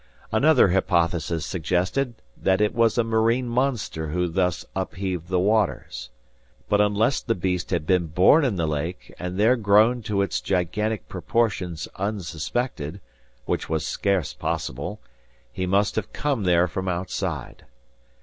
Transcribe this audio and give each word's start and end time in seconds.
"Another 0.31 0.69
hypothesis 0.69 1.45
suggested 1.45 2.15
that 2.35 2.59
it 2.59 2.73
was 2.73 2.97
a 2.97 3.03
marine 3.03 3.47
monster 3.47 4.07
who 4.07 4.27
thus 4.27 4.65
upheaved 4.75 5.27
the 5.27 5.37
waters. 5.37 6.09
But 6.67 6.81
unless 6.81 7.21
the 7.21 7.35
beast 7.35 7.69
had 7.69 7.85
been 7.85 8.07
born 8.07 8.43
in 8.43 8.55
the 8.55 8.65
lake 8.65 9.09
and 9.19 9.33
had 9.33 9.37
there 9.37 9.55
grown 9.55 10.01
to 10.09 10.23
its 10.23 10.41
gigantic 10.41 11.07
proportions 11.07 11.87
unsuspected, 11.97 12.99
which 13.45 13.69
was 13.69 13.85
scarce 13.85 14.33
possible, 14.33 14.99
he 15.51 15.67
must 15.67 15.95
have 15.97 16.11
come 16.11 16.45
there 16.45 16.67
from 16.67 16.87
outside. 16.87 17.65